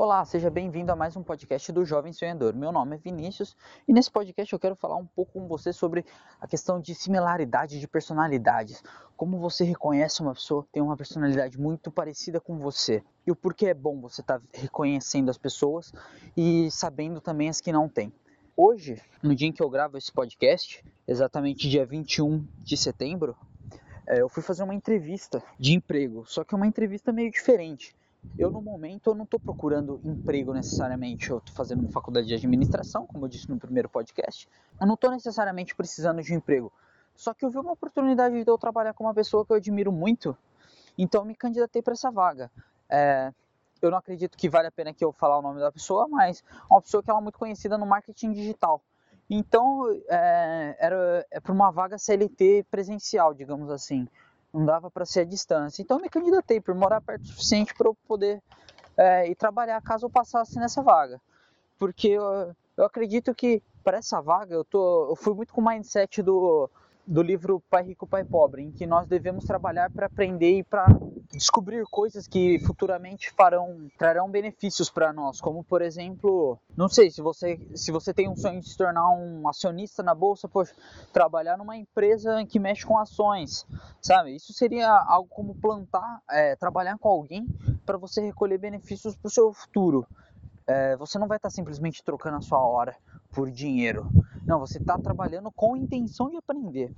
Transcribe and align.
Olá, 0.00 0.24
seja 0.24 0.48
bem-vindo 0.48 0.92
a 0.92 0.94
mais 0.94 1.16
um 1.16 1.24
podcast 1.24 1.72
do 1.72 1.84
Jovem 1.84 2.12
Sonhador. 2.12 2.54
Meu 2.54 2.70
nome 2.70 2.94
é 2.94 2.98
Vinícius 3.00 3.56
e 3.88 3.92
nesse 3.92 4.08
podcast 4.08 4.52
eu 4.52 4.58
quero 4.60 4.76
falar 4.76 4.94
um 4.94 5.04
pouco 5.04 5.32
com 5.32 5.48
você 5.48 5.72
sobre 5.72 6.04
a 6.40 6.46
questão 6.46 6.80
de 6.80 6.94
similaridade 6.94 7.80
de 7.80 7.88
personalidades. 7.88 8.80
Como 9.16 9.40
você 9.40 9.64
reconhece 9.64 10.22
uma 10.22 10.34
pessoa 10.34 10.62
que 10.62 10.70
tem 10.70 10.80
uma 10.80 10.96
personalidade 10.96 11.58
muito 11.58 11.90
parecida 11.90 12.38
com 12.38 12.60
você 12.60 13.02
e 13.26 13.32
o 13.32 13.34
porquê 13.34 13.66
é 13.66 13.74
bom 13.74 14.00
você 14.00 14.20
estar 14.20 14.38
tá 14.38 14.46
reconhecendo 14.54 15.30
as 15.30 15.36
pessoas 15.36 15.92
e 16.36 16.70
sabendo 16.70 17.20
também 17.20 17.48
as 17.48 17.60
que 17.60 17.72
não 17.72 17.88
têm. 17.88 18.12
Hoje, 18.56 19.02
no 19.20 19.34
dia 19.34 19.48
em 19.48 19.52
que 19.52 19.64
eu 19.64 19.68
gravo 19.68 19.98
esse 19.98 20.12
podcast, 20.12 20.80
exatamente 21.08 21.68
dia 21.68 21.84
21 21.84 22.46
de 22.60 22.76
setembro, 22.76 23.36
é, 24.06 24.22
eu 24.22 24.28
fui 24.28 24.44
fazer 24.44 24.62
uma 24.62 24.76
entrevista 24.76 25.42
de 25.58 25.74
emprego, 25.74 26.24
só 26.24 26.44
que 26.44 26.54
é 26.54 26.56
uma 26.56 26.68
entrevista 26.68 27.10
meio 27.10 27.32
diferente 27.32 27.98
eu, 28.36 28.50
no 28.50 28.60
momento, 28.60 29.10
eu 29.10 29.14
não 29.14 29.24
estou 29.24 29.38
procurando 29.38 30.00
emprego 30.04 30.52
necessariamente. 30.52 31.30
Eu 31.30 31.38
estou 31.38 31.54
fazendo 31.54 31.80
uma 31.80 31.90
faculdade 31.90 32.26
de 32.26 32.34
administração, 32.34 33.06
como 33.06 33.24
eu 33.24 33.28
disse 33.28 33.48
no 33.48 33.58
primeiro 33.58 33.88
podcast. 33.88 34.48
Eu 34.80 34.86
não 34.86 34.94
estou 34.94 35.10
necessariamente 35.10 35.74
precisando 35.74 36.22
de 36.22 36.34
emprego. 36.34 36.72
Só 37.14 37.34
que 37.34 37.44
eu 37.44 37.50
vi 37.50 37.58
uma 37.58 37.72
oportunidade 37.72 38.44
de 38.44 38.48
eu 38.48 38.56
trabalhar 38.56 38.94
com 38.94 39.04
uma 39.04 39.12
pessoa 39.12 39.44
que 39.44 39.52
eu 39.52 39.56
admiro 39.56 39.90
muito, 39.90 40.36
então 40.96 41.22
eu 41.22 41.24
me 41.24 41.34
candidatei 41.34 41.82
para 41.82 41.94
essa 41.94 42.12
vaga. 42.12 42.48
É, 42.88 43.32
eu 43.82 43.90
não 43.90 43.98
acredito 43.98 44.38
que 44.38 44.48
vale 44.48 44.68
a 44.68 44.70
pena 44.70 44.94
que 44.94 45.04
eu 45.04 45.12
falar 45.12 45.38
o 45.38 45.42
nome 45.42 45.58
da 45.58 45.72
pessoa, 45.72 46.06
mas 46.06 46.44
é 46.48 46.72
uma 46.72 46.80
pessoa 46.80 47.02
que 47.02 47.10
ela 47.10 47.18
é 47.18 47.22
muito 47.22 47.36
conhecida 47.36 47.76
no 47.76 47.84
marketing 47.84 48.30
digital. 48.30 48.80
Então, 49.28 49.84
é, 50.08 50.76
era 50.78 51.26
é 51.28 51.40
para 51.40 51.52
uma 51.52 51.72
vaga 51.72 51.98
CLT 51.98 52.66
presencial, 52.70 53.34
digamos 53.34 53.68
assim 53.68 54.06
não 54.52 54.64
dava 54.64 54.90
para 54.90 55.04
ser 55.04 55.20
a 55.20 55.24
distância. 55.24 55.82
Então 55.82 55.98
me 55.98 56.08
candidatei 56.08 56.60
por 56.60 56.74
morar 56.74 57.00
perto 57.00 57.22
o 57.22 57.26
suficiente 57.26 57.74
para 57.74 57.88
eu 57.88 57.96
poder 58.06 58.42
é, 58.96 59.28
ir 59.28 59.34
trabalhar 59.34 59.80
caso 59.82 60.06
eu 60.06 60.10
passasse 60.10 60.58
nessa 60.58 60.82
vaga. 60.82 61.20
Porque 61.78 62.08
eu, 62.08 62.54
eu 62.76 62.84
acredito 62.84 63.34
que 63.34 63.62
para 63.84 63.98
essa 63.98 64.20
vaga 64.20 64.54
eu, 64.54 64.64
tô, 64.64 65.10
eu 65.10 65.16
fui 65.16 65.34
muito 65.34 65.52
com 65.52 65.60
o 65.60 65.64
mindset 65.64 66.22
do 66.22 66.68
do 67.08 67.22
livro 67.22 67.62
Pai 67.70 67.82
Rico, 67.84 68.06
Pai 68.06 68.22
Pobre, 68.22 68.62
em 68.62 68.70
que 68.70 68.86
nós 68.86 69.06
devemos 69.06 69.46
trabalhar 69.46 69.90
para 69.90 70.06
aprender 70.06 70.58
e 70.58 70.62
para 70.62 70.86
descobrir 71.32 71.82
coisas 71.90 72.26
que 72.26 72.58
futuramente 72.60 73.30
farão 73.30 73.88
trarão 73.96 74.30
benefícios 74.30 74.90
para 74.90 75.10
nós, 75.10 75.40
como 75.40 75.64
por 75.64 75.80
exemplo, 75.80 76.58
não 76.76 76.86
sei, 76.86 77.10
se 77.10 77.22
você 77.22 77.58
se 77.74 77.90
você 77.90 78.12
tem 78.12 78.28
um 78.28 78.36
sonho 78.36 78.60
de 78.60 78.68
se 78.68 78.76
tornar 78.76 79.10
um 79.10 79.48
acionista 79.48 80.02
na 80.02 80.14
bolsa, 80.14 80.46
poxa, 80.46 80.74
trabalhar 81.10 81.56
numa 81.56 81.78
empresa 81.78 82.44
que 82.44 82.58
mexe 82.58 82.84
com 82.84 82.98
ações, 82.98 83.66
sabe? 84.02 84.36
Isso 84.36 84.52
seria 84.52 84.90
algo 84.90 85.30
como 85.30 85.54
plantar, 85.54 86.20
é, 86.30 86.56
trabalhar 86.56 86.98
com 86.98 87.08
alguém 87.08 87.46
para 87.86 87.96
você 87.96 88.20
recolher 88.20 88.58
benefícios 88.58 89.16
para 89.16 89.28
o 89.28 89.30
seu 89.30 89.50
futuro. 89.54 90.06
É, 90.66 90.94
você 90.98 91.18
não 91.18 91.26
vai 91.26 91.38
estar 91.38 91.48
tá 91.48 91.54
simplesmente 91.54 92.04
trocando 92.04 92.36
a 92.36 92.42
sua 92.42 92.60
hora 92.60 92.94
por 93.32 93.50
dinheiro. 93.50 94.10
Não, 94.48 94.58
você 94.58 94.78
está 94.78 94.96
trabalhando 94.96 95.52
com 95.52 95.76
intenção 95.76 96.30
de 96.30 96.38
aprender. 96.38 96.90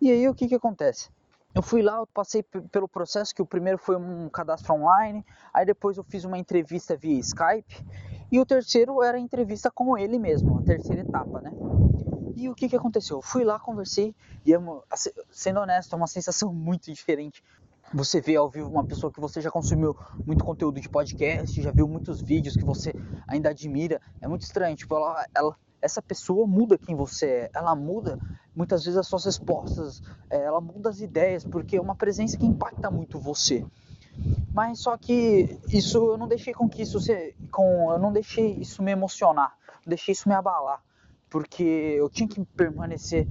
E 0.00 0.08
aí 0.08 0.28
o 0.28 0.34
que, 0.34 0.46
que 0.46 0.54
acontece? 0.54 1.10
Eu 1.52 1.60
fui 1.60 1.82
lá, 1.82 1.96
eu 1.96 2.06
passei 2.06 2.44
pelo 2.44 2.86
processo 2.86 3.34
que 3.34 3.42
o 3.42 3.46
primeiro 3.46 3.76
foi 3.76 3.96
um 3.96 4.28
cadastro 4.28 4.74
online, 4.74 5.26
aí 5.52 5.66
depois 5.66 5.96
eu 5.96 6.04
fiz 6.04 6.24
uma 6.24 6.38
entrevista 6.38 6.96
via 6.96 7.18
Skype 7.18 7.84
e 8.30 8.38
o 8.38 8.46
terceiro 8.46 9.02
era 9.02 9.18
a 9.18 9.20
entrevista 9.20 9.68
com 9.68 9.98
ele 9.98 10.16
mesmo, 10.16 10.60
a 10.60 10.62
terceira 10.62 11.02
etapa, 11.02 11.40
né? 11.40 11.50
E 12.36 12.48
o 12.48 12.54
que, 12.54 12.68
que 12.68 12.76
aconteceu? 12.76 13.16
Eu 13.18 13.22
fui 13.22 13.42
lá, 13.42 13.58
conversei 13.58 14.14
e, 14.46 14.54
é 14.54 14.58
sendo 15.28 15.58
honesto, 15.58 15.92
é 15.92 15.96
uma 15.96 16.06
sensação 16.06 16.52
muito 16.54 16.84
diferente. 16.84 17.42
Você 17.94 18.20
vê 18.20 18.36
ao 18.36 18.48
vivo 18.48 18.70
uma 18.70 18.84
pessoa 18.84 19.12
que 19.12 19.20
você 19.20 19.40
já 19.40 19.50
consumiu 19.50 19.96
muito 20.26 20.44
conteúdo 20.44 20.80
de 20.80 20.88
podcast, 20.88 21.60
já 21.60 21.70
viu 21.70 21.86
muitos 21.86 22.22
vídeos 22.22 22.56
que 22.56 22.64
você 22.64 22.94
ainda 23.28 23.50
admira. 23.50 24.00
É 24.20 24.26
muito 24.26 24.42
estranho, 24.42 24.74
tipo, 24.74 24.94
ela, 24.94 25.26
ela 25.34 25.56
essa 25.82 26.00
pessoa 26.00 26.46
muda 26.46 26.78
quem 26.78 26.94
você 26.94 27.26
é, 27.26 27.50
ela 27.52 27.74
muda 27.74 28.18
muitas 28.54 28.84
vezes 28.84 28.96
as 28.96 29.08
suas 29.08 29.24
respostas, 29.24 30.00
é, 30.30 30.36
ela 30.42 30.60
muda 30.60 30.88
as 30.88 31.00
ideias, 31.00 31.44
porque 31.44 31.76
é 31.76 31.80
uma 31.80 31.96
presença 31.96 32.38
que 32.38 32.46
impacta 32.46 32.90
muito 32.90 33.18
você. 33.18 33.66
Mas 34.54 34.78
só 34.78 34.96
que 34.96 35.58
isso 35.68 36.12
eu 36.12 36.16
não 36.16 36.28
deixei 36.28 36.54
com 36.54 36.68
que 36.68 36.82
isso 36.82 37.00
se, 37.00 37.34
com 37.50 37.90
eu 37.90 37.98
não 37.98 38.12
deixei 38.12 38.52
isso 38.54 38.82
me 38.82 38.92
emocionar, 38.92 39.56
não 39.84 39.88
deixei 39.88 40.12
isso 40.12 40.28
me 40.28 40.34
abalar, 40.34 40.82
porque 41.28 41.62
eu 41.62 42.08
tinha 42.08 42.28
que 42.28 42.44
permanecer 42.44 43.26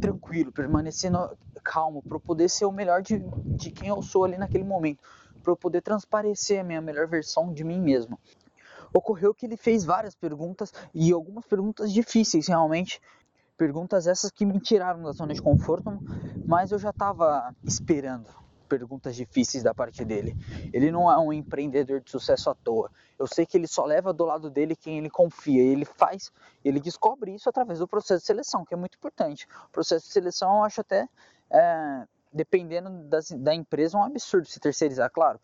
tranquilo, 0.00 0.52
permanecer 0.52 1.10
no, 1.10 1.30
calmo 1.64 2.02
para 2.02 2.20
poder 2.20 2.48
ser 2.48 2.66
o 2.66 2.72
melhor 2.72 3.02
de, 3.02 3.18
de 3.56 3.70
quem 3.70 3.88
eu 3.88 4.02
sou 4.02 4.24
ali 4.24 4.36
naquele 4.36 4.64
momento, 4.64 5.02
para 5.42 5.52
eu 5.52 5.56
poder 5.56 5.80
transparecer 5.80 6.60
a 6.60 6.64
minha 6.64 6.80
melhor 6.80 7.08
versão 7.08 7.52
de 7.52 7.64
mim 7.64 7.80
mesmo 7.80 8.18
ocorreu 8.94 9.34
que 9.34 9.44
ele 9.44 9.56
fez 9.56 9.84
várias 9.84 10.14
perguntas 10.14 10.72
e 10.94 11.12
algumas 11.12 11.44
perguntas 11.44 11.92
difíceis 11.92 12.46
realmente. 12.46 13.00
Perguntas 13.56 14.06
essas 14.06 14.30
que 14.30 14.46
me 14.46 14.58
tiraram 14.60 15.02
da 15.02 15.12
zona 15.12 15.34
de 15.34 15.42
conforto, 15.42 15.98
mas 16.46 16.72
eu 16.72 16.78
já 16.78 16.90
estava 16.90 17.54
esperando 17.64 18.26
perguntas 18.68 19.14
difíceis 19.14 19.62
da 19.62 19.72
parte 19.74 20.04
dele. 20.04 20.34
Ele 20.72 20.90
não 20.90 21.10
é 21.10 21.16
um 21.18 21.32
empreendedor 21.32 22.00
de 22.00 22.10
sucesso 22.10 22.50
à 22.50 22.54
toa. 22.54 22.90
Eu 23.16 23.26
sei 23.26 23.46
que 23.46 23.56
ele 23.56 23.68
só 23.68 23.84
leva 23.84 24.12
do 24.12 24.24
lado 24.24 24.50
dele 24.50 24.74
quem 24.74 24.98
ele 24.98 25.10
confia. 25.10 25.62
Ele 25.62 25.84
faz, 25.84 26.32
ele 26.64 26.80
descobre 26.80 27.32
isso 27.32 27.48
através 27.48 27.78
do 27.78 27.86
processo 27.86 28.20
de 28.22 28.26
seleção, 28.26 28.64
que 28.64 28.74
é 28.74 28.76
muito 28.76 28.96
importante. 28.96 29.46
O 29.66 29.70
processo 29.70 30.06
de 30.06 30.12
seleção 30.12 30.56
eu 30.56 30.64
acho 30.64 30.80
até, 30.80 31.08
é, 31.50 32.06
dependendo 32.32 32.90
das, 33.08 33.30
da 33.30 33.54
empresa, 33.54 33.96
um 33.96 34.04
absurdo 34.04 34.46
se 34.46 34.58
terceirizar. 34.60 35.10
Claro, 35.10 35.40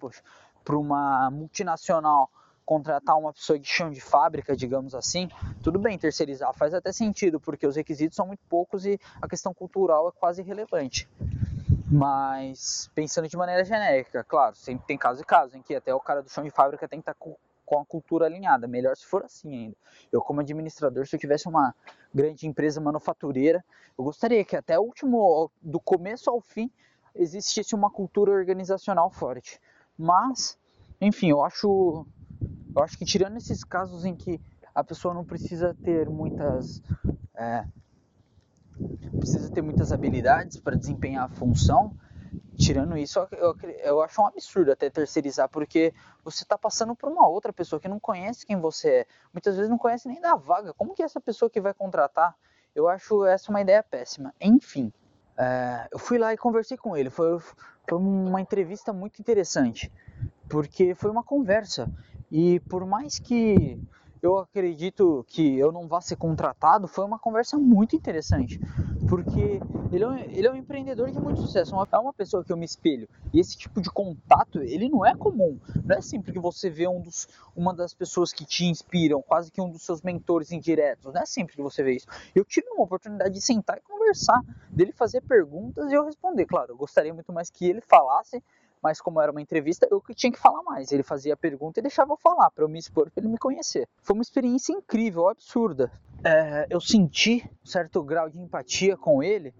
para 0.64 0.76
uma 0.76 1.30
multinacional 1.30 2.30
contratar 2.64 3.18
uma 3.18 3.32
pessoa 3.32 3.58
de 3.58 3.66
chão 3.66 3.90
de 3.90 4.00
fábrica, 4.00 4.54
digamos 4.54 4.94
assim, 4.94 5.28
tudo 5.60 5.78
bem 5.78 5.98
terceirizar, 5.98 6.54
faz 6.54 6.72
até 6.72 6.92
sentido, 6.92 7.40
porque 7.40 7.66
os 7.66 7.74
requisitos 7.74 8.14
são 8.14 8.26
muito 8.26 8.44
poucos 8.48 8.86
e 8.86 8.96
a 9.20 9.26
questão 9.26 9.52
cultural 9.52 10.08
é 10.08 10.12
quase 10.12 10.40
irrelevante. 10.40 11.08
Mas 11.90 12.88
pensando 12.94 13.26
de 13.26 13.36
maneira 13.36 13.64
genérica, 13.64 14.22
claro, 14.22 14.54
sempre 14.54 14.86
tem 14.86 14.96
casos 14.96 15.20
e 15.20 15.24
casos 15.24 15.56
em 15.56 15.62
que 15.62 15.74
até 15.74 15.92
o 15.92 15.98
cara 15.98 16.22
do 16.22 16.28
chão 16.28 16.44
de 16.44 16.50
fábrica 16.50 16.86
tem 16.86 17.00
que 17.00 17.10
estar 17.10 17.16
com, 17.70 17.81
a 17.81 17.86
cultura 17.86 18.26
alinhada, 18.26 18.66
melhor 18.66 18.97
se 18.97 19.06
for 19.06 19.25
assim 19.25 19.54
ainda. 19.54 19.76
Eu 20.10 20.20
como 20.20 20.41
administrador, 20.41 21.06
se 21.06 21.14
eu 21.14 21.20
tivesse 21.20 21.48
uma 21.48 21.72
grande 22.12 22.44
empresa 22.47 22.81
manufatureira, 22.81 23.64
eu 23.97 24.03
gostaria 24.03 24.44
que 24.44 24.56
até 24.56 24.76
o 24.76 24.82
último, 24.82 25.48
do 25.62 25.78
começo 25.78 26.28
ao 26.28 26.41
fim, 26.41 26.69
existisse 27.14 27.72
uma 27.75 27.88
cultura 27.88 28.32
organizacional 28.32 29.09
forte. 29.09 29.60
Mas, 29.97 30.59
enfim, 31.00 31.30
eu 31.30 31.44
acho 31.44 32.04
eu 32.75 32.82
acho 32.82 32.98
que 32.98 33.04
tirando 33.04 33.36
esses 33.36 33.62
casos 33.62 34.04
em 34.04 34.16
que 34.16 34.41
a 34.75 34.82
pessoa 34.82 35.14
não 35.14 35.25
precisa 35.25 35.76
ter 35.84 36.09
muitas 36.09 36.82
é, 37.36 37.64
precisa 39.16 39.48
ter 39.50 39.62
muitas 39.62 39.92
habilidades 39.92 40.59
para 40.59 40.76
desempenhar 40.76 41.25
a 41.25 41.28
função, 41.28 41.94
tirando 42.60 42.97
isso, 42.97 43.19
eu, 43.32 43.56
eu 43.82 44.03
acho 44.03 44.21
um 44.21 44.26
absurdo 44.26 44.71
até 44.71 44.91
terceirizar, 44.91 45.48
porque 45.48 45.94
você 46.22 46.44
está 46.44 46.59
passando 46.59 46.94
por 46.94 47.10
uma 47.10 47.26
outra 47.26 47.53
pessoa 47.53 47.81
que 47.81 47.88
não 47.88 47.98
conhece 47.98 48.44
quem 48.44 48.60
você 48.60 48.88
é, 48.91 49.06
muitas 49.32 49.56
vezes 49.56 49.71
não 49.71 49.78
conhece 49.78 50.06
nem 50.06 50.21
da 50.21 50.37
vaga. 50.37 50.75
Como 50.75 50.94
que 50.94 51.03
é 51.03 51.06
essa 51.06 51.21
pessoa 51.21 51.50
que 51.50 51.60
vai 51.60 51.72
contratar? 51.72 52.34
Eu 52.75 52.88
acho 52.88 53.25
essa 53.25 53.50
uma 53.50 53.60
ideia 53.60 53.82
péssima. 53.82 54.34
Enfim, 54.41 54.93
é, 55.37 55.88
eu 55.91 55.98
fui 55.98 56.19
lá 56.19 56.32
e 56.32 56.37
conversei 56.37 56.76
com 56.76 56.97
ele. 56.97 57.09
Foi, 57.09 57.38
foi 57.88 57.98
uma 57.98 58.41
entrevista 58.41 58.92
muito 58.92 59.19
interessante, 59.19 59.91
porque 60.48 60.94
foi 60.94 61.10
uma 61.10 61.25
conversa. 61.25 61.91
E 62.31 62.60
por 62.60 62.87
mais 62.87 63.19
que 63.19 63.81
eu 64.22 64.38
acredito 64.38 65.25
que 65.27 65.59
eu 65.59 65.72
não 65.72 65.88
vá 65.88 66.00
ser 66.00 66.16
contratado, 66.16 66.87
foi 66.87 67.04
uma 67.04 67.19
conversa 67.19 67.56
muito 67.59 67.97
interessante, 67.97 68.60
porque 69.10 69.60
ele 69.93 70.04
é, 70.04 70.06
um, 70.06 70.19
ele 70.19 70.47
é 70.47 70.53
um 70.53 70.54
empreendedor 70.54 71.10
de 71.10 71.19
muito 71.19 71.41
sucesso, 71.41 71.75
é 71.75 71.98
uma 71.98 72.12
pessoa 72.12 72.44
que 72.44 72.53
eu 72.53 72.56
me 72.56 72.65
espelho, 72.65 73.09
e 73.32 73.41
esse 73.41 73.59
tipo 73.59 73.81
de 73.81 73.91
contato, 73.91 74.62
ele 74.62 74.88
não 74.88 75.04
é 75.04 75.16
comum, 75.16 75.59
não 75.84 75.97
é 75.97 76.00
sempre 76.00 76.32
que 76.32 76.38
você 76.38 76.71
vê 76.71 76.87
um 76.87 77.00
dos, 77.00 77.26
uma 77.56 77.75
das 77.75 77.93
pessoas 77.93 78.32
que 78.32 78.44
te 78.44 78.66
inspiram, 78.66 79.21
quase 79.21 79.51
que 79.51 79.60
um 79.60 79.68
dos 79.68 79.83
seus 79.83 80.01
mentores 80.01 80.53
indiretos, 80.53 81.12
não 81.12 81.21
é 81.21 81.27
sempre 81.27 81.57
que 81.57 81.62
você 81.62 81.83
vê 81.83 81.97
isso. 81.97 82.07
Eu 82.36 82.45
tive 82.45 82.68
uma 82.68 82.84
oportunidade 82.84 83.34
de 83.34 83.41
sentar 83.41 83.78
e 83.78 83.80
conversar, 83.80 84.41
dele 84.71 84.92
fazer 84.92 85.22
perguntas 85.22 85.91
e 85.91 85.95
eu 85.95 86.04
responder, 86.04 86.47
claro, 86.47 86.72
eu 86.72 86.77
gostaria 86.77 87.13
muito 87.13 87.33
mais 87.33 87.51
que 87.51 87.65
ele 87.66 87.80
falasse, 87.80 88.41
mas 88.82 89.00
como 89.00 89.21
era 89.21 89.30
uma 89.30 89.42
entrevista, 89.42 89.86
eu 89.91 90.03
tinha 90.15 90.32
que 90.32 90.38
falar 90.38 90.62
mais. 90.62 90.92
Ele 90.92 91.03
fazia 91.03 91.34
a 91.34 91.36
pergunta 91.36 91.80
e 91.80 91.82
deixava 91.82 92.12
eu 92.12 92.16
falar, 92.16 92.50
para 92.50 92.65
eu 92.65 92.68
me 92.68 92.78
expor, 92.78 93.10
para 93.10 93.22
ele 93.22 93.32
me 93.32 93.38
conhecer. 93.38 93.88
Foi 94.03 94.15
uma 94.15 94.22
experiência 94.22 94.72
incrível, 94.72 95.28
absurda. 95.28 95.91
É, 96.24 96.66
eu 96.68 96.80
senti 96.80 97.48
um 97.62 97.66
certo 97.66 98.03
grau 98.03 98.28
de 98.28 98.38
empatia 98.38 98.97
com 98.97 99.22
ele, 99.22 99.54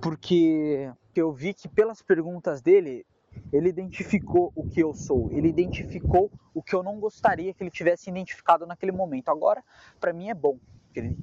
porque 0.00 0.90
eu 1.14 1.32
vi 1.32 1.52
que 1.52 1.68
pelas 1.68 2.02
perguntas 2.02 2.60
dele, 2.60 3.06
ele 3.52 3.68
identificou 3.68 4.52
o 4.54 4.66
que 4.66 4.80
eu 4.80 4.94
sou, 4.94 5.30
ele 5.30 5.48
identificou 5.48 6.30
o 6.54 6.62
que 6.62 6.74
eu 6.74 6.82
não 6.82 6.98
gostaria 6.98 7.52
que 7.52 7.62
ele 7.62 7.70
tivesse 7.70 8.08
identificado 8.08 8.66
naquele 8.66 8.92
momento. 8.92 9.28
Agora, 9.28 9.62
para 10.00 10.12
mim 10.12 10.30
é 10.30 10.34
bom 10.34 10.58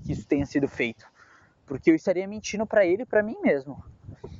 que 0.03 0.11
isso 0.11 0.27
tenha 0.27 0.45
sido 0.45 0.67
feito, 0.67 1.07
porque 1.65 1.91
eu 1.91 1.95
estaria 1.95 2.27
mentindo 2.27 2.65
para 2.65 2.85
ele 2.85 3.03
e 3.03 3.05
para 3.05 3.23
mim 3.23 3.37
mesmo. 3.41 3.83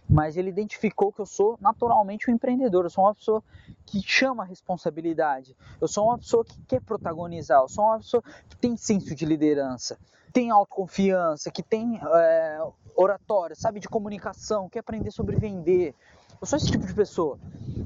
mas 0.10 0.38
ele 0.38 0.50
identificou 0.50 1.12
que 1.12 1.20
eu 1.20 1.26
sou 1.26 1.58
naturalmente 1.60 2.30
um 2.30 2.34
empreendedor, 2.34 2.86
eu 2.86 2.90
sou 2.90 3.04
uma 3.04 3.16
pessoa 3.16 3.44
que 3.86 4.02
chama 4.02 4.44
a 4.44 4.46
responsabilidade, 4.46 5.56
eu 5.82 5.88
sou 5.88 6.06
uma 6.06 6.18
pessoa 6.20 6.46
que 6.46 6.60
quer 6.68 6.82
protagonizar, 6.82 7.62
eu 7.62 7.68
sou 7.68 7.84
uma 7.84 7.98
pessoa 7.98 8.22
que 8.48 8.56
tem 8.58 8.78
senso 8.78 9.16
de 9.16 9.26
liderança, 9.26 9.98
tem 10.32 10.52
autoconfiança, 10.52 11.50
que 11.50 11.64
tem 11.64 12.00
é, 12.04 12.60
oratória, 12.96 13.56
sabe, 13.56 13.80
de 13.80 13.90
comunicação, 13.90 14.70
quer 14.70 14.80
aprender 14.80 15.12
sobre 15.12 15.36
vender. 15.36 15.96
Eu 16.40 16.48
sou 16.48 16.58
esse 16.58 16.68
tipo 16.68 16.86
de 16.86 16.94
pessoa. 16.94 17.40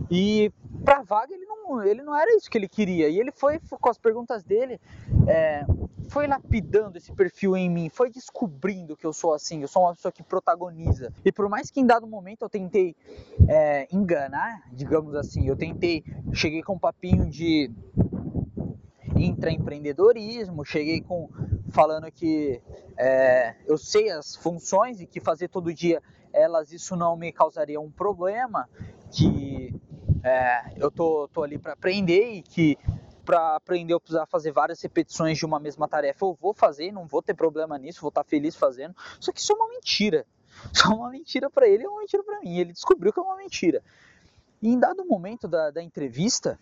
E 0.09 0.51
para 0.83 1.01
vaga 1.03 1.33
ele 1.33 1.45
ele 1.81 2.01
não 2.01 2.15
era 2.15 2.35
isso 2.35 2.49
que 2.49 2.57
ele 2.57 2.67
queria. 2.67 3.09
E 3.09 3.19
ele 3.19 3.31
foi 3.31 3.59
com 3.59 3.89
as 3.89 3.97
perguntas 3.97 4.43
dele, 4.43 4.79
é, 5.27 5.65
foi 6.09 6.27
lapidando 6.27 6.97
esse 6.97 7.11
perfil 7.11 7.55
em 7.55 7.69
mim, 7.69 7.89
foi 7.89 8.09
descobrindo 8.09 8.95
que 8.95 9.05
eu 9.05 9.13
sou 9.13 9.33
assim, 9.33 9.61
eu 9.61 9.67
sou 9.67 9.83
uma 9.83 9.93
pessoa 9.93 10.11
que 10.11 10.23
protagoniza. 10.23 11.13
E 11.23 11.31
por 11.31 11.49
mais 11.49 11.69
que 11.69 11.79
em 11.79 11.85
dado 11.85 12.07
momento 12.07 12.43
eu 12.43 12.49
tentei 12.49 12.95
é, 13.47 13.87
enganar, 13.91 14.63
digamos 14.71 15.15
assim, 15.15 15.47
eu 15.47 15.55
tentei, 15.55 16.03
cheguei 16.33 16.63
com 16.63 16.73
um 16.73 16.79
papinho 16.79 17.29
de 17.29 17.71
intraempreendedorismo, 19.15 20.63
cheguei 20.63 21.01
com 21.01 21.29
falando 21.69 22.09
que 22.11 22.61
é, 22.97 23.55
eu 23.65 23.77
sei 23.77 24.09
as 24.09 24.35
funções 24.35 25.01
e 25.01 25.05
que 25.05 25.19
fazer 25.19 25.49
todo 25.49 25.73
dia 25.73 26.01
elas 26.33 26.71
isso 26.71 26.95
não 26.95 27.15
me 27.15 27.31
causaria 27.31 27.79
um 27.79 27.89
problema, 27.89 28.69
que 29.11 29.73
é, 30.23 30.73
eu 30.77 30.89
tô, 30.91 31.27
tô 31.33 31.43
ali 31.43 31.57
para 31.57 31.73
aprender 31.73 32.33
e 32.33 32.41
que 32.41 32.77
para 33.25 33.57
aprender 33.57 33.93
eu 33.93 33.99
precisar 33.99 34.25
fazer 34.25 34.51
várias 34.51 34.81
repetições 34.81 35.37
de 35.37 35.45
uma 35.45 35.59
mesma 35.59 35.87
tarefa, 35.87 36.25
eu 36.25 36.37
vou 36.39 36.53
fazer, 36.53 36.93
não 36.93 37.05
vou 37.05 37.21
ter 37.21 37.33
problema 37.33 37.77
nisso, 37.77 37.99
vou 37.99 38.09
estar 38.09 38.23
feliz 38.23 38.55
fazendo. 38.55 38.95
Só 39.19 39.33
que 39.33 39.41
isso 39.41 39.51
é 39.51 39.55
uma 39.55 39.67
mentira. 39.69 40.25
Isso 40.73 40.87
é 40.87 40.95
uma 40.95 41.11
mentira 41.11 41.51
para 41.51 41.67
ele 41.67 41.83
é 41.83 41.87
uma 41.87 41.99
mentira 41.99 42.23
para 42.23 42.39
mim. 42.39 42.57
Ele 42.57 42.73
descobriu 42.73 43.13
que 43.13 43.19
é 43.19 43.21
uma 43.21 43.35
mentira. 43.35 43.83
E 44.59 44.69
em 44.69 44.79
dado 44.79 45.05
momento 45.05 45.47
da, 45.47 45.69
da 45.69 45.83
entrevista, 45.83 46.57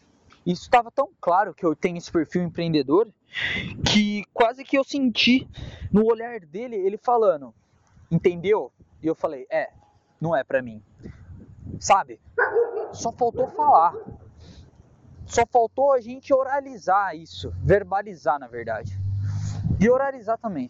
isso 0.45 0.63
estava 0.63 0.91
tão 0.91 1.09
claro 1.21 1.53
que 1.53 1.65
eu 1.65 1.73
tenho 1.75 1.97
esse 1.97 2.11
perfil 2.11 2.43
empreendedor 2.43 3.07
que 3.89 4.23
quase 4.33 4.63
que 4.63 4.77
eu 4.77 4.83
senti 4.83 5.47
no 5.91 6.05
olhar 6.05 6.39
dele 6.41 6.75
ele 6.75 6.97
falando, 6.97 7.53
entendeu? 8.11 8.71
E 9.01 9.07
eu 9.07 9.15
falei, 9.15 9.47
é, 9.49 9.71
não 10.19 10.35
é 10.35 10.43
para 10.43 10.61
mim. 10.61 10.81
Sabe? 11.79 12.19
Só 12.95 13.11
faltou 13.11 13.47
falar. 13.47 13.93
Só 15.25 15.45
faltou 15.45 15.93
a 15.93 15.99
gente 15.99 16.33
oralizar 16.33 17.15
isso, 17.15 17.53
verbalizar 17.57 18.39
na 18.39 18.47
verdade. 18.47 18.99
E 19.79 19.89
oralizar 19.89 20.37
também. 20.37 20.69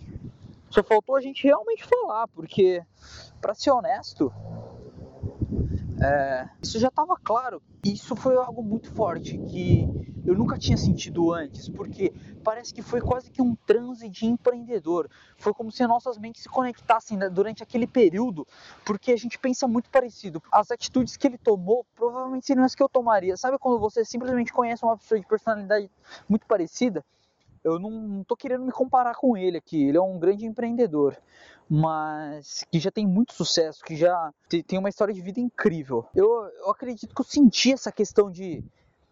Só 0.69 0.83
faltou 0.83 1.16
a 1.16 1.22
gente 1.22 1.44
realmente 1.44 1.83
falar, 1.83 2.27
porque 2.30 2.83
para 3.39 3.54
ser 3.54 3.72
honesto, 3.72 4.33
é, 6.01 6.50
isso 6.62 6.80
já 6.80 6.88
estava 6.88 7.16
claro. 7.18 7.62
Isso 7.83 8.16
foi 8.16 8.36
algo 8.36 8.63
muito 8.63 8.92
forte 8.92 9.38
que 9.38 9.88
eu 10.25 10.36
nunca 10.36 10.57
tinha 10.57 10.77
sentido 10.77 11.31
antes, 11.31 11.69
porque 11.69 12.12
parece 12.44 12.74
que 12.74 12.81
foi 12.81 13.00
quase 13.00 13.30
que 13.30 13.42
um 13.42 13.56
transe 13.68 14.10
de 14.10 14.25
empreendedor. 14.25 15.10
Foi 15.38 15.54
como 15.54 15.72
se 15.72 15.86
nossas 15.86 16.18
mentes 16.18 16.42
se 16.42 16.50
conectassem 16.50 17.18
né, 17.18 17.30
durante 17.30 17.62
aquele 17.62 17.86
período, 17.86 18.48
porque 18.83 19.12
a 19.12 19.18
gente 19.18 19.38
pensa 19.38 19.68
muito 19.68 19.89
parecido. 19.89 20.42
As 20.51 20.72
atitudes 20.72 21.16
que 21.16 21.27
ele 21.27 21.38
tomou 21.38 21.86
provavelmente 21.95 22.45
seriam 22.45 22.66
as 22.66 22.74
que 22.74 22.81
eu 22.81 22.89
tomaria. 22.89 23.38
Sabe 23.38 23.57
quando 23.60 23.80
você 23.80 24.04
simplesmente 24.04 24.51
conhece 24.51 24.83
uma 24.83 24.98
pessoa 24.98 25.19
de 25.19 25.27
personalidade 25.27 25.92
muito 26.28 26.45
parecida? 26.48 27.06
Eu 27.63 27.80
não, 27.80 28.24
tô 28.24 28.36
querendo 28.36 28.63
me 28.63 28.71
comparar 28.71 29.16
com 29.16 29.36
ele 29.36 29.57
aqui, 29.57 29.83
ele 29.83 29.98
é 29.98 30.01
um 30.01 30.19
grande 30.19 30.45
empreendedor 30.45 31.18
mas 31.68 32.63
que 32.71 32.80
já 32.80 32.92
tem 32.92 33.07
muito 33.07 33.33
sucesso, 33.33 33.83
que 33.83 33.95
já 33.95 34.31
tem 34.68 34.78
uma 34.78 34.88
história 34.88 35.12
de 35.12 35.19
vida 35.19 35.39
incrível. 35.39 36.06
Eu, 36.13 36.28
eu 36.60 36.69
acredito 36.69 37.13
que 37.16 37.19
eu 37.19 37.25
senti 37.25 37.74
essa 37.74 37.92
questão 37.92 38.30
de 38.30 38.63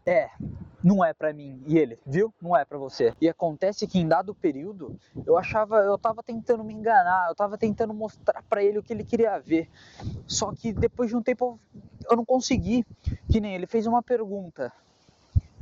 é, 0.05 0.29
não 0.83 1.03
é 1.03 1.13
para 1.13 1.33
mim. 1.33 1.61
E 1.65 1.77
ele, 1.77 1.99
viu? 2.05 2.33
Não 2.41 2.55
é 2.55 2.65
para 2.65 2.77
você. 2.77 3.13
E 3.21 3.29
acontece 3.29 3.87
que 3.87 3.99
em 3.99 4.07
dado 4.07 4.35
período, 4.35 4.97
eu 5.25 5.37
achava, 5.37 5.77
eu 5.77 5.97
tava 5.97 6.21
tentando 6.21 6.63
me 6.63 6.73
enganar, 6.73 7.29
eu 7.29 7.35
tava 7.35 7.57
tentando 7.57 7.93
mostrar 7.93 8.43
para 8.43 8.63
ele 8.63 8.79
o 8.79 8.83
que 8.83 8.93
ele 8.93 9.03
queria 9.03 9.39
ver. 9.39 9.69
Só 10.27 10.53
que 10.53 10.73
depois 10.73 11.09
de 11.09 11.15
um 11.15 11.21
tempo 11.21 11.59
eu 12.09 12.17
não 12.17 12.25
consegui. 12.25 12.85
Que 13.31 13.39
nem 13.39 13.55
ele 13.55 13.65
fez 13.65 13.87
uma 13.87 14.03
pergunta 14.03 14.71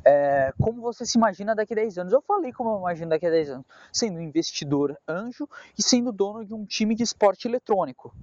é, 0.04 0.54
como 0.60 0.82
você 0.82 1.06
se 1.06 1.18
imagina 1.18 1.56
daqui 1.56 1.74
a 1.74 1.76
10 1.76 2.00
anos? 2.00 2.14
Eu 2.14 2.22
falei 2.22 2.52
como 2.52 2.72
eu 2.72 2.80
imagino 2.80 3.10
daqui 3.10 3.26
a 3.26 3.30
10 3.30 3.50
anos, 3.52 3.66
sendo 3.92 4.20
investidor 4.20 4.98
anjo 5.08 5.48
e 5.78 5.84
sendo 5.84 6.12
dono 6.12 6.44
de 6.44 6.54
um 6.54 6.66
time 6.66 6.96
de 6.96 7.04
esporte 7.04 7.48
eletrônico. 7.48 8.14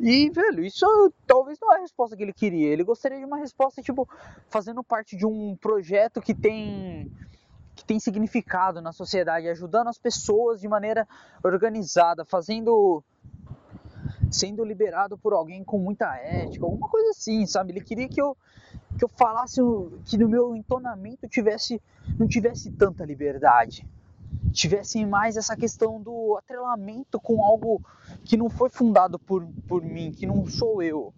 E, 0.00 0.30
velho, 0.30 0.64
isso 0.64 0.86
talvez 1.26 1.58
não 1.60 1.74
é 1.74 1.76
a 1.76 1.80
resposta 1.80 2.16
que 2.16 2.22
ele 2.22 2.32
queria. 2.32 2.68
Ele 2.68 2.82
gostaria 2.82 3.18
de 3.18 3.24
uma 3.24 3.36
resposta, 3.36 3.82
tipo, 3.82 4.08
fazendo 4.48 4.82
parte 4.82 5.14
de 5.14 5.26
um 5.26 5.54
projeto 5.56 6.22
que 6.22 6.34
tem 6.34 7.12
que 7.74 7.84
tem 7.84 7.98
significado 7.98 8.82
na 8.82 8.92
sociedade, 8.92 9.48
ajudando 9.48 9.88
as 9.88 9.96
pessoas 9.96 10.60
de 10.60 10.68
maneira 10.68 11.08
organizada, 11.42 12.24
fazendo 12.26 13.02
sendo 14.30 14.64
liberado 14.64 15.16
por 15.16 15.32
alguém 15.32 15.64
com 15.64 15.78
muita 15.78 16.14
ética, 16.16 16.64
alguma 16.64 16.88
coisa 16.88 17.10
assim, 17.10 17.46
sabe? 17.46 17.72
Ele 17.72 17.80
queria 17.80 18.08
que 18.08 18.20
eu 18.20 18.36
que 18.98 19.04
eu 19.04 19.08
falasse 19.08 19.60
que 20.04 20.16
no 20.16 20.28
meu 20.28 20.54
entonamento 20.54 21.28
tivesse 21.28 21.80
não 22.18 22.26
tivesse 22.26 22.70
tanta 22.70 23.04
liberdade, 23.04 23.86
tivesse 24.52 25.04
mais 25.04 25.36
essa 25.36 25.56
questão 25.56 26.00
do 26.00 26.36
atrelamento 26.38 27.20
com 27.20 27.42
algo 27.42 27.82
que 28.24 28.36
não 28.36 28.48
foi 28.48 28.68
fundado 28.68 29.18
por, 29.18 29.46
por 29.66 29.82
mim, 29.82 30.12
que 30.12 30.26
não 30.26 30.46
sou 30.46 30.82
eu, 30.82 31.12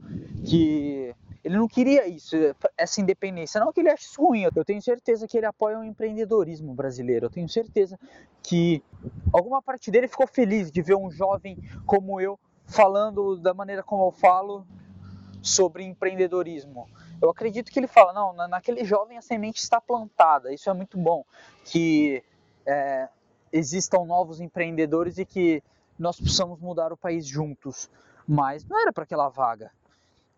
que 0.44 1.14
ele 1.44 1.56
não 1.56 1.66
queria 1.66 2.06
isso, 2.06 2.37
essa 2.76 3.00
independência. 3.00 3.60
Não 3.60 3.72
que 3.72 3.81
ele 3.81 3.90
ache 3.90 4.04
isso 4.04 4.22
ruim, 4.22 4.49
eu 4.54 4.64
tenho 4.64 4.81
certeza 4.81 5.26
que 5.26 5.37
ele 5.37 5.46
apoia 5.46 5.78
o 5.78 5.84
empreendedorismo 5.84 6.72
brasileiro. 6.72 7.26
Eu 7.26 7.31
tenho 7.31 7.49
certeza 7.49 7.99
que 8.43 8.82
alguma 9.32 9.60
parte 9.60 9.90
dele 9.90 10.06
ficou 10.06 10.26
feliz 10.26 10.70
de 10.70 10.81
ver 10.81 10.96
um 10.96 11.10
jovem 11.10 11.58
como 11.84 12.20
eu 12.20 12.38
falando 12.64 13.37
da 13.37 13.52
maneira 13.52 13.82
como 13.82 14.06
eu 14.06 14.12
falo 14.12 14.64
sobre 15.43 15.82
empreendedorismo. 15.84 16.88
Eu 17.20 17.31
acredito 17.31 17.70
que 17.70 17.78
ele 17.78 17.88
fala, 17.88 18.12
não, 18.12 18.32
naquele 18.49 18.84
jovem 18.84 19.19
a 19.19 19.22
semente 19.22 19.60
está 19.60 19.81
plantada, 19.81 20.52
isso 20.52 20.70
é 20.70 20.72
muito 20.72 20.96
bom, 20.96 21.25
que 21.64 22.22
é, 22.64 23.08
existam 23.52 24.04
novos 24.04 24.40
empreendedores 24.40 25.19
e 25.19 25.25
que 25.25 25.62
nós 25.99 26.21
possamos 26.21 26.61
mudar 26.61 26.93
o 26.93 26.97
país 26.97 27.27
juntos, 27.27 27.91
mas 28.27 28.65
não 28.65 28.81
era 28.81 28.93
para 28.93 29.05
aquela 29.05 29.29
vaga. 29.29 29.71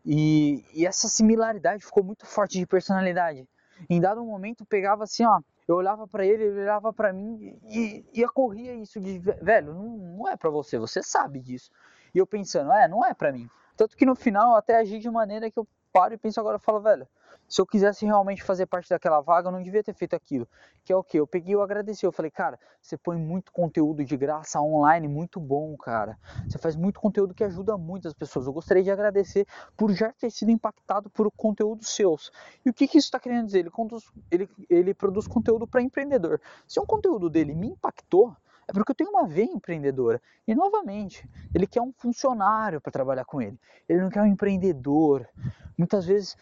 E, 0.05 0.65
e, 0.75 0.87
essa 0.87 1.09
similaridade 1.09 1.85
ficou 1.85 2.05
muito 2.05 2.27
forte 2.27 2.59
de 2.59 2.67
personalidade. 2.67 3.49
Em 3.89 4.01
dado 4.01 4.25
momento 4.25 4.65
pegava 4.65 5.05
assim, 5.05 5.25
ó, 5.25 5.41
eu 5.67 5.77
olhava 5.77 6.07
para 6.07 6.27
ele, 6.27 6.45
ele 6.45 6.61
olhava 6.61 6.93
para 6.93 7.13
mim 7.13 7.59
e, 7.65 8.05
e 8.13 8.25
ocorria 8.25 8.75
isso 8.75 9.01
de, 9.01 9.19
velho, 9.19 9.73
não, 9.75 9.97
não 9.97 10.29
é 10.29 10.37
para 10.37 10.51
você, 10.51 10.79
você 10.79 11.03
sabe 11.03 11.41
disso. 11.41 11.71
E 12.15 12.19
eu 12.19 12.27
pensando, 12.27 12.71
é, 12.73 12.87
não 12.87 13.05
é 13.05 13.15
para 13.15 13.33
mim. 13.33 13.49
Tanto 13.77 13.97
que 13.97 14.05
no 14.05 14.15
final 14.15 14.51
eu 14.51 14.57
até 14.57 14.77
agi 14.77 14.99
de 14.99 15.11
maneira 15.11 15.51
que 15.51 15.59
eu 15.59 15.67
paro 15.93 16.15
e 16.15 16.19
penso 16.19 16.39
agora, 16.39 16.59
falo, 16.59 16.81
velho, 16.81 17.09
se 17.49 17.61
eu 17.61 17.67
quisesse 17.67 18.05
realmente 18.05 18.43
fazer 18.43 18.67
parte 18.67 18.89
daquela 18.89 19.21
vaga, 19.21 19.49
eu 19.49 19.53
não 19.53 19.63
devia 19.63 19.83
ter 19.83 19.95
feito 19.95 20.15
aquilo. 20.15 20.49
Que 20.85 20.93
é 20.93 20.97
o 20.97 21.05
que? 21.05 21.19
Eu 21.19 21.27
peguei 21.27 21.53
e 21.53 21.55
eu 21.55 21.63
agradeci. 21.63 22.05
Eu 22.05 22.13
falei, 22.13 22.31
cara, 22.31 22.59
você 22.81 22.97
põe 22.97 23.17
muito 23.17 23.53
conteúdo 23.53 24.05
de 24.05 24.17
graça 24.17 24.61
online, 24.61 25.07
muito 25.09 25.39
bom, 25.39 25.77
cara. 25.77 26.19
Você 26.49 26.59
faz 26.59 26.77
muito 26.77 27.01
conteúdo 27.01 27.35
que 27.35 27.45
ajuda 27.45 27.77
muitas 27.77 28.13
pessoas. 28.13 28.47
Eu 28.47 28.53
gostaria 28.53 28.83
de 28.83 28.91
agradecer 28.91 29.47
por 29.77 29.93
já 29.93 30.13
ter 30.13 30.31
sido 30.31 30.51
impactado 30.51 31.09
por 31.11 31.31
conteúdos 31.37 31.89
seus. 31.89 32.33
E 32.65 32.71
o 32.71 32.75
que, 32.75 32.89
que 32.89 32.99
isso 32.99 33.07
está 33.07 33.21
querendo 33.21 33.47
dizer? 33.47 33.61
Ele, 33.61 33.71
conduz, 33.71 34.05
ele, 34.31 34.49
ele 34.69 34.95
produz 34.95 35.27
conteúdo 35.27 35.67
para 35.67 35.83
empreendedor. 35.83 36.41
Se 36.67 36.81
um 36.81 36.87
conteúdo 36.87 37.31
dele 37.31 37.55
me 37.55 37.69
impactou, 37.69 38.35
é 38.67 38.73
porque 38.73 38.93
eu 38.93 38.97
tenho 38.97 39.11
uma 39.11 39.27
veia 39.27 39.51
empreendedora. 39.51 40.21
E 40.47 40.55
novamente, 40.55 41.29
ele 41.55 41.67
quer 41.67 41.83
um 41.83 41.93
funcionário 41.93 42.81
para 42.81 42.91
trabalhar 42.91 43.25
com 43.25 43.41
ele. 43.41 43.59
Ele 43.89 44.01
não 44.01 44.11
quer 44.11 44.23
um 44.23 44.27
empreendedor. 44.27 45.29
Muitas 45.77 46.07
vezes, 46.07 46.37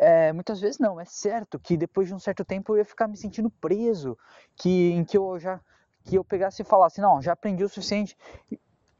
é, 0.00 0.32
muitas 0.32 0.60
vezes 0.60 0.78
não, 0.78 1.00
é 1.00 1.04
certo 1.04 1.58
que 1.58 1.76
depois 1.76 2.08
de 2.08 2.14
um 2.14 2.18
certo 2.18 2.44
tempo 2.44 2.72
eu 2.72 2.78
ia 2.78 2.84
ficar 2.84 3.08
me 3.08 3.16
sentindo 3.16 3.50
preso, 3.50 4.16
que 4.56 4.92
em 4.92 5.04
que 5.04 5.16
eu 5.16 5.38
já 5.38 5.60
que 6.04 6.16
eu 6.16 6.24
pegasse 6.24 6.62
e 6.62 6.64
falasse, 6.64 7.02
não, 7.02 7.20
já 7.20 7.32
aprendi 7.32 7.62
o 7.62 7.68
suficiente, 7.68 8.16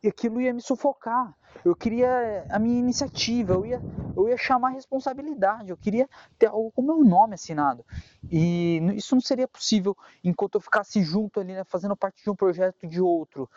e 0.03 0.09
aquilo 0.09 0.41
ia 0.41 0.53
me 0.53 0.61
sufocar. 0.61 1.35
Eu 1.65 1.75
queria 1.75 2.47
a 2.51 2.59
minha 2.59 2.79
iniciativa, 2.79 3.55
eu 3.55 3.65
ia, 3.65 3.81
eu 4.15 4.29
ia 4.29 4.37
chamar 4.37 4.71
responsabilidade, 4.71 5.71
eu 5.71 5.77
queria 5.77 6.09
ter 6.39 6.51
com 6.51 6.83
meu 6.83 7.03
nome 7.03 7.35
assinado. 7.35 7.85
E 8.31 8.79
isso 8.95 9.15
não 9.15 9.23
seria 9.23 9.49
possível 9.49 9.97
enquanto 10.23 10.57
eu 10.57 10.61
ficasse 10.61 11.03
junto 11.03 11.41
ali, 11.41 11.55
né, 11.55 11.65
fazendo 11.65 11.97
parte 11.97 12.23
de 12.23 12.31
um 12.31 12.37
projeto 12.37 12.87
de 12.87 13.01
outro. 13.01 13.49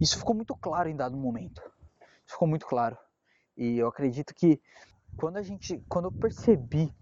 Isso 0.00 0.18
ficou 0.18 0.34
muito 0.34 0.56
claro 0.56 0.88
em 0.88 0.96
dado 0.96 1.16
momento. 1.16 1.62
Isso 2.24 2.34
ficou 2.34 2.48
muito 2.48 2.66
claro. 2.66 2.96
E 3.56 3.78
eu 3.78 3.86
acredito 3.86 4.34
que 4.34 4.60
quando 5.16 5.36
a 5.36 5.42
gente, 5.42 5.82
quando 5.88 6.06
eu 6.06 6.12
percebi, 6.12 6.92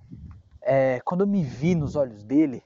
é, 0.62 1.00
quando 1.00 1.22
eu 1.22 1.26
me 1.26 1.42
vi 1.42 1.74
nos 1.74 1.96
olhos 1.96 2.22
dele, 2.24 2.62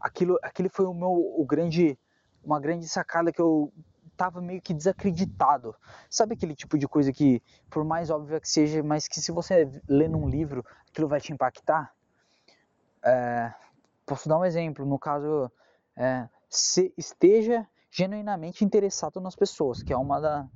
aquilo, 0.00 0.38
aquele 0.42 0.68
foi 0.68 0.86
o 0.86 0.94
meu, 0.94 1.10
o 1.10 1.44
grande, 1.44 1.98
uma 2.42 2.60
grande 2.60 2.88
sacada 2.88 3.32
que 3.32 3.40
eu 3.40 3.72
tava 4.16 4.40
meio 4.40 4.60
que 4.60 4.74
desacreditado. 4.74 5.74
Sabe 6.10 6.34
aquele 6.34 6.54
tipo 6.54 6.76
de 6.76 6.88
coisa 6.88 7.12
que, 7.12 7.40
por 7.70 7.84
mais 7.84 8.10
óbvia 8.10 8.40
que 8.40 8.48
seja, 8.48 8.82
mas 8.82 9.06
que 9.06 9.20
se 9.20 9.30
você 9.30 9.70
lê 9.88 10.08
num 10.08 10.28
livro, 10.28 10.64
aquilo 10.90 11.06
vai 11.08 11.20
te 11.20 11.32
impactar? 11.32 11.92
É, 13.04 13.54
posso 14.04 14.28
dar 14.28 14.38
um 14.38 14.44
exemplo, 14.44 14.84
no 14.84 14.98
caso, 14.98 15.50
é, 15.96 16.28
se 16.48 16.92
esteja 16.96 17.66
genuinamente 17.90 18.64
interessado 18.64 19.20
nas 19.20 19.36
pessoas, 19.36 19.82
que 19.82 19.92
é 19.92 19.96
uma 19.96 20.20
da 20.20 20.46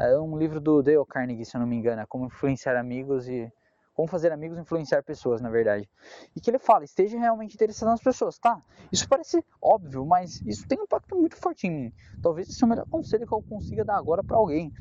é 0.00 0.16
um 0.18 0.38
livro 0.38 0.60
do 0.60 0.82
Dale 0.82 1.04
Carnegie, 1.06 1.44
se 1.44 1.56
eu 1.56 1.60
não 1.60 1.66
me 1.66 1.76
engano, 1.76 2.00
é 2.00 2.06
como 2.06 2.26
influenciar 2.26 2.76
amigos 2.76 3.28
e 3.28 3.52
como 3.98 4.06
fazer 4.06 4.30
amigos 4.30 4.56
influenciar 4.56 5.02
pessoas, 5.02 5.40
na 5.40 5.50
verdade. 5.50 5.90
E 6.36 6.40
que 6.40 6.48
ele 6.48 6.60
fala, 6.60 6.84
esteja 6.84 7.18
realmente 7.18 7.56
interessado 7.56 7.88
nas 7.88 8.00
pessoas, 8.00 8.38
tá? 8.38 8.62
Isso 8.92 9.08
parece 9.08 9.44
óbvio, 9.60 10.06
mas 10.06 10.40
isso 10.42 10.68
tem 10.68 10.78
um 10.78 10.84
impacto 10.84 11.16
muito 11.16 11.34
forte 11.34 11.66
em 11.66 11.70
mim. 11.70 11.92
Talvez 12.22 12.48
esse 12.48 12.62
é 12.62 12.66
o 12.66 12.70
melhor 12.70 12.86
conselho 12.88 13.26
que 13.26 13.34
eu 13.34 13.42
consiga 13.42 13.84
dar 13.84 13.96
agora 13.96 14.22
para 14.22 14.36
alguém. 14.36 14.72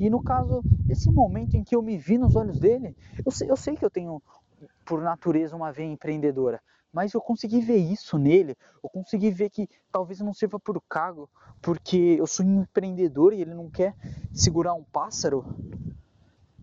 E 0.00 0.10
no 0.10 0.20
caso, 0.20 0.60
esse 0.88 1.08
momento 1.08 1.56
em 1.56 1.62
que 1.62 1.76
eu 1.76 1.82
me 1.82 1.96
vi 1.96 2.18
nos 2.18 2.34
olhos 2.34 2.58
dele, 2.58 2.96
eu 3.24 3.30
sei, 3.30 3.48
eu 3.48 3.56
sei 3.56 3.76
que 3.76 3.84
eu 3.84 3.90
tenho, 3.90 4.20
por 4.84 5.00
natureza, 5.00 5.54
uma 5.54 5.70
veia 5.70 5.86
empreendedora 5.86 6.60
mas 6.92 7.12
eu 7.12 7.20
consegui 7.20 7.60
ver 7.60 7.78
isso 7.78 8.16
nele, 8.16 8.56
eu 8.80 8.88
consegui 8.88 9.28
ver 9.28 9.50
que 9.50 9.68
talvez 9.90 10.20
não 10.20 10.32
sirva 10.32 10.60
por 10.60 10.80
cargo, 10.88 11.28
porque 11.60 12.14
eu 12.20 12.24
sou 12.24 12.46
um 12.46 12.62
empreendedor 12.62 13.32
e 13.32 13.40
ele 13.40 13.52
não 13.52 13.68
quer 13.68 13.96
segurar 14.32 14.74
um 14.74 14.84
pássaro. 14.84 15.44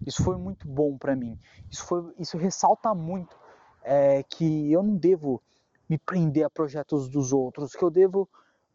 Isso 0.05 0.23
foi 0.23 0.37
muito 0.37 0.67
bom 0.67 0.97
para 0.97 1.15
mim. 1.15 1.37
Isso, 1.69 1.85
foi, 1.85 2.13
isso 2.17 2.37
ressalta 2.37 2.93
muito 2.93 3.35
é, 3.83 4.23
que 4.23 4.71
eu 4.71 4.81
não 4.81 4.95
devo 4.95 5.41
me 5.89 5.97
prender 5.97 6.45
a 6.45 6.49
projetos 6.49 7.09
dos 7.09 7.33
outros, 7.33 7.73
que 7.73 7.83
eu 7.83 7.89
devo 7.89 8.27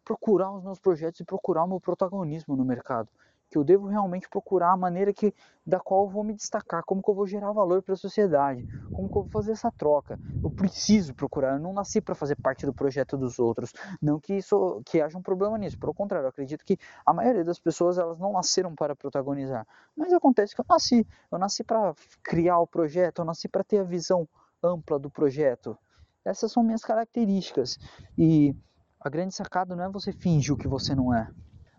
procurar 0.05 0.51
os 0.51 0.63
meus 0.63 0.79
projetos 0.79 1.19
e 1.19 1.25
procurar 1.25 1.63
o 1.63 1.67
meu 1.67 1.79
protagonismo 1.79 2.55
no 2.55 2.63
mercado 2.63 3.09
que 3.49 3.57
eu 3.57 3.63
devo 3.63 3.87
realmente 3.87 4.27
procurar 4.29 4.71
a 4.71 4.77
maneira 4.77 5.13
que, 5.13 5.33
da 5.65 5.79
qual 5.79 6.03
eu 6.03 6.09
vou 6.09 6.23
me 6.23 6.33
destacar, 6.33 6.83
como 6.83 7.01
que 7.01 7.09
eu 7.09 7.15
vou 7.15 7.25
gerar 7.25 7.51
valor 7.51 7.81
para 7.81 7.93
a 7.93 7.97
sociedade, 7.97 8.65
como 8.91 9.09
que 9.09 9.17
eu 9.17 9.21
vou 9.23 9.29
fazer 9.29 9.51
essa 9.51 9.71
troca. 9.71 10.19
Eu 10.43 10.51
preciso 10.51 11.13
procurar, 11.13 11.53
eu 11.53 11.59
não 11.59 11.73
nasci 11.73 12.01
para 12.01 12.15
fazer 12.15 12.35
parte 12.35 12.65
do 12.65 12.73
projeto 12.73 13.17
dos 13.17 13.39
outros, 13.39 13.73
não 14.01 14.19
que 14.19 14.33
isso 14.33 14.81
que 14.85 15.01
haja 15.01 15.17
um 15.17 15.21
problema 15.21 15.57
nisso, 15.57 15.77
pelo 15.77 15.93
contrário, 15.93 16.25
eu 16.25 16.29
acredito 16.29 16.63
que 16.65 16.77
a 17.05 17.13
maioria 17.13 17.43
das 17.43 17.59
pessoas 17.59 17.97
elas 17.97 18.19
não 18.19 18.33
nasceram 18.33 18.75
para 18.75 18.95
protagonizar, 18.95 19.65
mas 19.95 20.11
acontece 20.13 20.55
que 20.55 20.61
eu 20.61 20.65
nasci, 20.69 21.07
eu 21.31 21.37
nasci 21.37 21.63
para 21.63 21.93
criar 22.23 22.59
o 22.59 22.67
projeto, 22.67 23.19
eu 23.19 23.25
nasci 23.25 23.47
para 23.47 23.63
ter 23.63 23.79
a 23.79 23.83
visão 23.83 24.27
ampla 24.63 24.97
do 24.99 25.09
projeto. 25.09 25.77
Essas 26.25 26.51
são 26.51 26.63
minhas 26.63 26.81
características 26.81 27.77
e 28.17 28.53
a 28.99 29.09
grande 29.09 29.33
sacada 29.33 29.75
não 29.75 29.85
é 29.85 29.89
você 29.89 30.11
fingir 30.11 30.53
o 30.53 30.57
que 30.57 30.67
você 30.67 30.93
não 30.93 31.13
é. 31.13 31.29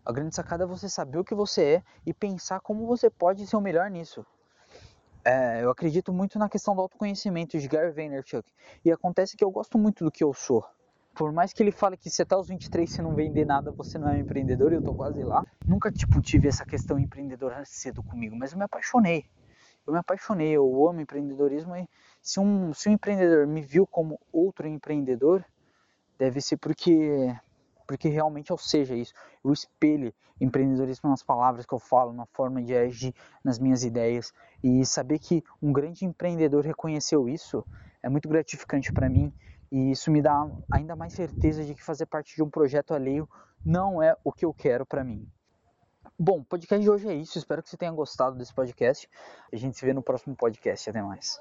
A 0.09 0.13
grande 0.13 0.35
sacada 0.35 0.65
é 0.65 0.67
você 0.67 0.89
saber 0.89 1.19
o 1.19 1.25
que 1.25 1.35
você 1.35 1.75
é 1.75 1.83
e 2.07 2.15
pensar 2.15 2.61
como 2.61 2.87
você 2.87 3.11
pode 3.11 3.47
ser 3.47 3.57
o 3.57 3.61
melhor 3.61 3.91
nisso. 3.91 4.25
É, 5.23 5.63
eu 5.63 5.69
acredito 5.69 6.15
muito 6.15 6.39
na 6.39 6.49
questão 6.49 6.75
do 6.75 6.81
autoconhecimento 6.81 7.59
de 7.59 7.69
Gary 7.69 7.93
Vaynerchuk. 7.93 8.51
E 8.83 8.91
acontece 8.91 9.37
que 9.37 9.45
eu 9.45 9.51
gosto 9.51 9.77
muito 9.77 10.07
do 10.07 10.11
que 10.11 10.25
eu 10.25 10.33
sou. 10.33 10.65
Por 11.15 11.31
mais 11.31 11.53
que 11.53 11.63
ele 11.63 11.71
fale 11.71 11.95
que 11.99 12.09
se 12.09 12.23
até 12.23 12.35
os 12.35 12.49
23 12.49 12.91
você 12.91 13.03
não 13.03 13.15
vender 13.15 13.45
nada, 13.45 13.71
você 13.71 13.99
não 13.99 14.09
é 14.09 14.13
um 14.13 14.21
empreendedor, 14.21 14.73
eu 14.73 14.81
tô 14.81 14.95
quase 14.95 15.23
lá. 15.23 15.45
Nunca, 15.67 15.93
tipo, 15.93 16.23
tive 16.23 16.49
essa 16.49 16.65
questão 16.65 16.99
empreendedora 16.99 17.63
cedo 17.67 18.03
comigo, 18.03 18.35
mas 18.35 18.53
eu 18.53 18.59
me 18.59 18.65
apaixonei. 18.65 19.27
Eu 19.87 19.93
me 19.93 19.99
apaixonei, 19.99 20.53
eu 20.53 20.89
amo 20.89 21.03
empreendedorismo 21.03 21.77
e 21.77 21.87
se 22.23 22.41
um, 22.41 22.73
se 22.73 22.89
um 22.89 22.93
empreendedor 22.93 23.47
me 23.47 23.61
viu 23.61 23.87
como 23.87 24.19
outro 24.33 24.67
empreendedor, 24.67 25.45
deve 26.19 26.41
ser 26.41 26.57
porque 26.57 27.37
porque 27.89 28.09
realmente 28.11 28.51
eu 28.51 28.59
seja 28.59 28.95
isso. 28.95 29.15
Eu 29.43 29.51
espelhe 29.51 30.15
empreendedorismo 30.39 31.09
nas 31.09 31.23
palavras 31.23 31.65
que 31.65 31.73
eu 31.73 31.79
falo, 31.79 32.13
na 32.13 32.27
forma 32.27 32.63
de 32.63 32.77
agir, 32.77 33.15
nas 33.43 33.59
minhas 33.59 33.83
ideias. 33.83 34.31
E 34.63 34.85
saber 34.85 35.19
que 35.19 35.43
um 35.61 35.73
grande 35.73 36.05
empreendedor 36.05 36.63
reconheceu 36.65 37.27
isso 37.27 37.65
é 38.03 38.09
muito 38.11 38.29
gratificante 38.29 38.93
para 38.93 39.09
mim. 39.09 39.33
E 39.73 39.91
isso 39.91 40.11
me 40.11 40.21
dá 40.21 40.47
ainda 40.71 40.95
mais 40.95 41.15
certeza 41.15 41.65
de 41.65 41.75
que 41.75 41.83
fazer 41.83 42.05
parte 42.05 42.37
de 42.37 42.43
um 42.43 42.51
projeto 42.51 42.93
alheio 42.93 43.29
não 43.65 44.03
é 44.03 44.15
o 44.23 44.33
que 44.33 44.45
eu 44.45 44.53
quero 44.53 44.85
para 44.85 45.03
mim. 45.03 45.27
Bom, 46.19 46.41
o 46.41 46.45
podcast 46.45 46.83
de 46.83 46.91
hoje 46.91 47.09
é 47.09 47.15
isso. 47.15 47.39
Espero 47.39 47.63
que 47.63 47.71
você 47.71 47.77
tenha 47.77 47.93
gostado 47.93 48.37
desse 48.37 48.53
podcast. 48.53 49.09
A 49.51 49.57
gente 49.57 49.79
se 49.79 49.85
vê 49.85 49.95
no 49.95 50.03
próximo 50.03 50.37
podcast. 50.37 50.91
Até 50.91 51.01
mais. 51.01 51.41